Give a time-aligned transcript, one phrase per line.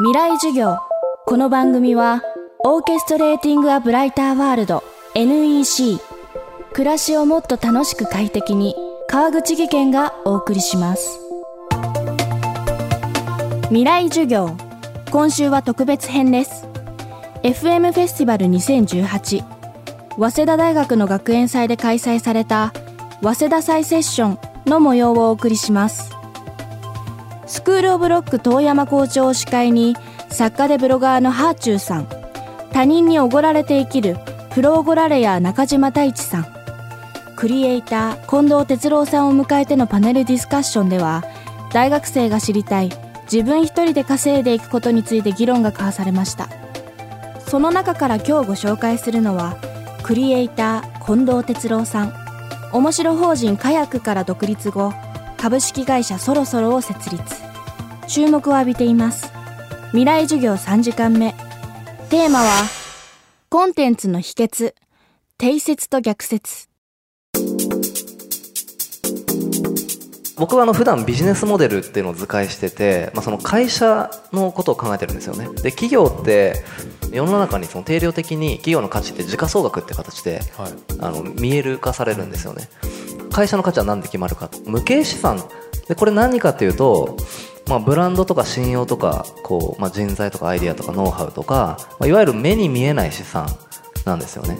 [0.00, 0.76] 未来授業。
[1.26, 2.22] この番組は
[2.60, 4.84] オーケストレーティング・ア・ブライター・ワールド
[5.16, 5.98] NEC
[6.72, 8.76] 暮らしをもっと楽しく快適に
[9.08, 11.18] 川口義賢がお送りします。
[13.70, 14.56] 未来授業。
[15.10, 16.68] 今週は特別編です。
[17.42, 19.44] FM フェスティバル2018
[20.16, 22.72] 早稲田大学の学園祭で開催された
[23.20, 26.17] 早稲田祭セッションの模様をお送りします。
[27.48, 29.96] スクールオブロック遠山校長を司会に
[30.30, 32.08] 作家でブロガーのハーチューさん
[32.72, 34.16] 他人におごられて生きる
[34.50, 36.46] プロオゴラレア中島太一さん
[37.36, 41.24] クリエイター近藤哲郎さんを迎えてのパネルディスカッションでは
[41.72, 42.90] 大学生が知りたい
[43.30, 46.48] 自分一人で稼いでいくことについて議論が交わされました。
[47.46, 49.56] その中から今日ご紹介するのは
[50.02, 52.14] クリエイター近藤哲郎さん。
[52.72, 54.92] 面白法人カヤックから独立後
[55.38, 57.22] 株式会社そろそろを設立。
[58.08, 59.30] 注目を浴びています。
[59.90, 61.32] 未来授業3時間目。
[62.10, 62.64] テーマは
[63.48, 64.74] コンテンツの秘訣。
[65.38, 66.68] 定説と逆説。
[70.36, 75.48] 僕はあの普段ビジネスモデルっていうのを図解してて、まあ、その会社のことを考えてるんですよね。
[75.62, 76.64] で企業って
[77.12, 82.68] 世の中にその定量的に企業の価値って時価総額って形で、はい、あの見える化されるんですよね
[83.30, 84.50] 会社の価値は何で決まるか。
[84.66, 85.42] 無形資産。
[85.88, 87.16] でこれ何かというと、
[87.66, 93.48] まあ、ブランドとか信用とかこう、まあ、人材とかアイデアとかノウハウとか、まあ、いわゆる目に見えない資産
[94.04, 94.58] なんですよね。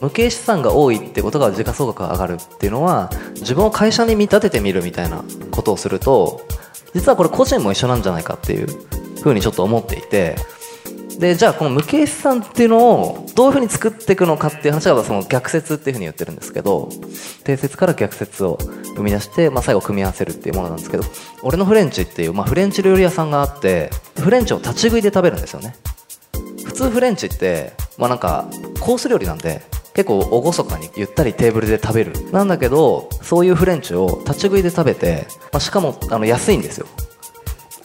[0.00, 6.40] 無形資産が多いってことが時価総額が上がるっていうのは自分を会社に見立ててみるみたいなことをすると
[6.94, 8.68] 実はこれ個人も一緒なんじゃないかっていう
[9.22, 10.36] ふうにちょっと思っていて
[11.18, 16.88] でじゃあこの無形資産っていうのをどういうふうに作っていくのかっていう話がその逆説っていうふうに言ってるんですけど
[17.42, 18.56] 定説から逆説を
[18.94, 21.02] 生み出して、まあ、最後組み合わせるっていうものなんですけど
[21.42, 25.74] 俺のフレンチっていう、まあ、フレンチ料理屋さんがあってフレンチを立ち食いで食べるんですよね。
[26.64, 29.62] 普通フレンチって、まあ、なんかコース料理なんで
[29.94, 32.30] 結構厳かにゆったりテーブルで食べる。
[32.30, 36.86] なんだけどそういうフレンチを立ち食いで食べて、まあ、しかもあの安いんですよ。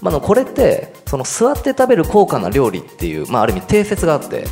[0.02, 4.46] まあ、これってその座って食べる高価な料理っていう、まあ、ある意味定説があって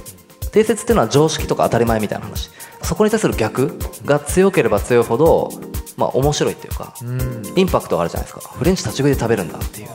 [0.51, 2.51] 定説っていうのは常識とか当たり前みたいな話。
[2.83, 5.49] そこに対する逆が強ければ強いほど、
[5.97, 6.93] まあ、面白いっていうか
[7.55, 8.47] インパクトがあるじゃないですか。
[8.53, 9.87] フレンチ立ち食いで食べるんだっていう。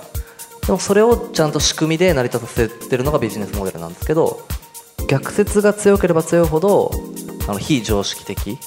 [0.66, 4.40] でもそれをちゃんと仕組みで成り立たせてるのがビジネスモデルなんですけど
[5.06, 6.90] 逆説が強ければ強いほど
[7.46, 8.58] あの非常識的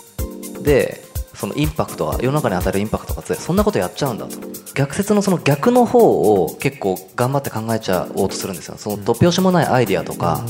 [0.63, 1.03] で
[1.39, 3.41] そのインパクトは世の中に与えるインパクトが強い。
[3.41, 4.37] そんなことやっちゃうんだと。
[4.75, 8.75] 逆説のその逆の方を結構頑張って考えちゃおうとするんですよ。
[8.77, 10.43] その突拍子もないアイディアとか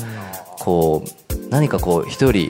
[0.57, 2.49] こう何かこう人より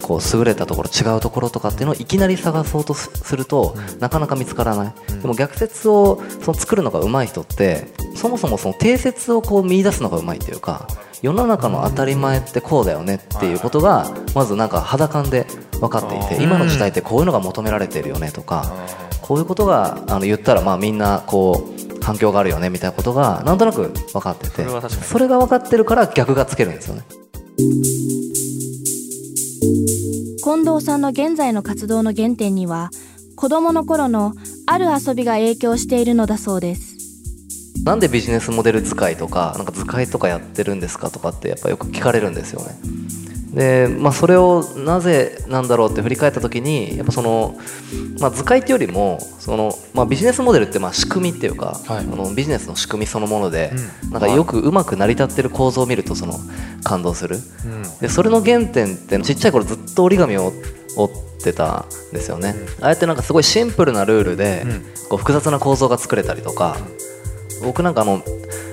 [0.00, 4.94] こう優れたところ違うところとかっていうのをいきなり探そうとするとなかなか見つからない。
[5.20, 10.86] でも逆説をその作るのが上手い人ってそもそもその定説をこう見出すのが上手いっていうか
[11.22, 15.44] 世の中の当たり前ってこうだよねっていうことがまずなんか肌感で
[15.80, 18.72] 分かっていて今の時代ってこういうのが求められてるよねとか
[19.22, 27.02] こういうことがあの言ったらまあみんなこう反響があるよねみたいなことがなんとなく分かっててそれが分かってるから逆がつけるんですよね。
[30.42, 32.90] 近藤さんの現在の活動の原点には
[33.36, 34.32] 子供の頃の
[34.66, 36.96] ある遊びが影響しているのだそうです。
[37.84, 42.74] なんでビジネスモデル使いとかなんか図解とかやってるんですかとかってやっぱよく聞かれるんですよね
[43.52, 47.58] で、まあ、それをなぜなんだろうって振り返った時にやっぱその、
[48.20, 53.72] まあ、図解っていうよりもその、まあ、ビジネスモデルってまあ仕組みっていうか、はい、のビジネスの仕組みそのもので、
[54.04, 56.34] うん、なんかよくうまく成り立ってる構造を見るとその
[56.84, 60.52] 感動する、うん、でそれの原点ってちっちゃい頃ずっと折り紙を
[60.96, 64.64] 折ってたんですよね、うん、ああやってなんかすごいシンプルなルールで、
[65.08, 66.76] こう複雑な構造が作れたりとか、
[67.62, 68.22] 僕なんかあの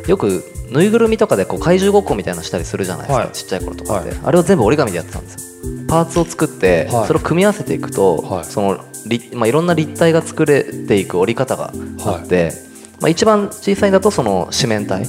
[0.07, 5.47] よくぬいぐるみとかでこう怪獣ごっこみたいなのしたりするじゃないですか、はい、ちっちゃい頃とかで、はい、あれを全部折り紙でやってたんですよ。
[5.87, 8.85] パーツを作って、それを組み合わせていくと、その
[9.33, 11.71] まあ、いろんな立体が作れていく折り方が
[12.05, 12.51] あって、
[12.99, 15.07] まあ、一番小さいんだとその四面体、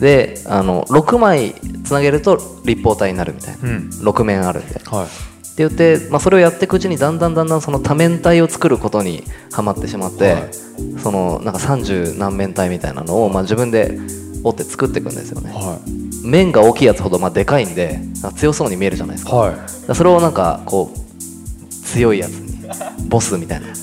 [0.00, 5.06] であの6枚つなげると立方体になるみたいな、うん、6面あるんで、はい、
[5.56, 10.50] って言って、まあ、それをやっていくうちにだんだんだんだんその多面体を作ることにはまってしまって、はい、
[11.00, 13.98] そのなんか30何面体みたいなのをまあ自分で
[14.44, 18.00] 折って作っていくんですよね、はい、面が大きいやつほどまあでかいんで
[18.36, 22.68] 強そうに見えるじゃないですか,、はい、それをなんかこう強いやつに
[23.08, 23.74] ボスみたいな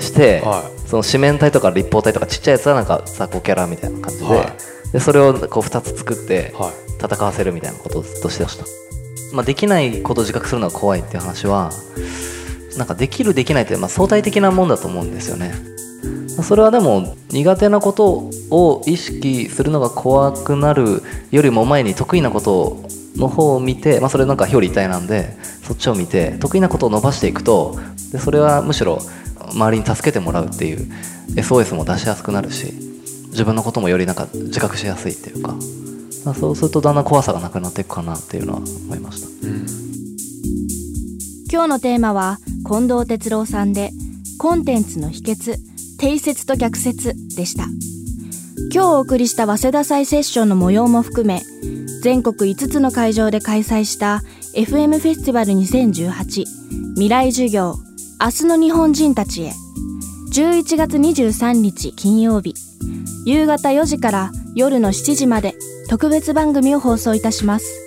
[0.00, 0.42] して、
[0.86, 4.52] その四面体とか立方体とかちっちゃいやつはなんか雑魚キャラみたいな感じで,、
[4.92, 6.52] でそれをこう2つ作って
[7.02, 8.66] 戦わせるみたいなことをずっとしてました。
[9.32, 11.70] まあ、できないことを自覚するのが怖いっていう話は
[12.76, 15.54] なんかできるできないってまあ相対的なもんだと思うんですよね。
[16.42, 22.82] それはでも苦手なことを意識するのが怖くなるよりも前に得意なこと
[23.16, 27.78] の方を見て、まあ、それなんか表裏一体なんでそっちを見て得意なことを伸ばしていくと
[28.12, 28.98] でそれはむしろ
[29.52, 30.88] 周りに助けてもらうっていう
[31.34, 32.72] SOS も出しやすくなるし
[33.28, 35.54] 自分のこともよりなんか自覚しやすいっていうか。
[36.34, 39.66] そうするとだんだん怖さがなくなっていくかなっていうのは思いました、うん、
[41.50, 43.90] 今日のテーマは近藤哲郎さんで
[44.38, 45.56] コンテンツの秘訣
[45.98, 47.66] 定説と逆説でした。
[48.74, 51.42] 今日お送りした早稲田祭セッションの模様も含め
[52.02, 54.22] 全国5つの会場で開催した
[54.54, 56.44] FM フェスティバル2018
[56.94, 57.76] 未来授業
[58.20, 59.52] 明日の日本人たちへ。
[60.32, 62.54] 11月23日金曜日
[63.26, 65.54] 夕方4時から夜の7時まで。
[65.92, 67.86] 特別番組を放送いたします。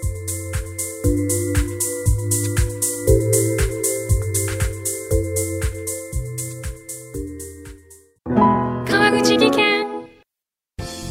[8.88, 9.88] 川口技研。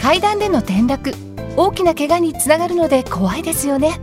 [0.00, 1.12] 階段での転落。
[1.56, 3.98] 大きな怪我につながるので怖いですよね。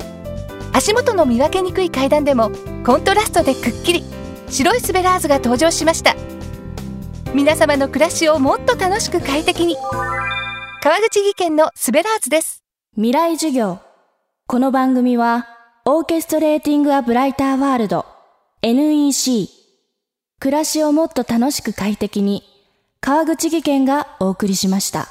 [0.74, 2.52] 足元の見分けにくい階段でも
[2.86, 4.04] コントラストでくっきり。
[4.50, 6.14] 白いスベラーズが登場しました。
[7.34, 9.78] 皆様の暮らしをもっと楽しく快適に。
[10.84, 12.61] 川口技研のスベラーズです
[12.98, 13.80] 未来授業
[14.48, 15.48] この番組は
[15.86, 18.06] オーケストレーティング・ア・ブライター・ワールド
[18.62, 19.48] NEC
[20.42, 22.44] 暮らしをもっと楽しく快適に
[23.00, 25.08] 川口技研がお送りしました。